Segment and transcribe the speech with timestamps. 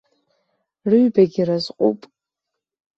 [0.89, 1.99] Рыҩбагьы разҟуп.